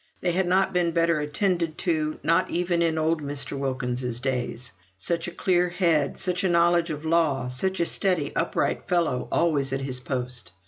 They 0.21 0.31
had 0.31 0.47
not 0.47 0.73
been 0.73 0.93
better 0.93 1.19
attended 1.19 1.77
to, 1.85 2.19
not 2.23 2.49
even 2.49 2.81
in 2.81 2.97
old 2.97 3.21
Mr. 3.21 3.55
Wilkins's 3.55 4.19
days; 4.19 4.71
such 4.97 5.27
a 5.27 5.31
clear 5.31 5.69
head, 5.69 6.17
such 6.17 6.43
a 6.43 6.49
knowledge 6.49 6.89
of 6.89 7.05
law, 7.05 7.47
such 7.49 7.79
a 7.79 7.85
steady, 7.85 8.35
upright 8.35 8.87
fellow, 8.87 9.27
always 9.31 9.71
at 9.71 9.81
his 9.81 9.99
post. 9.99 10.53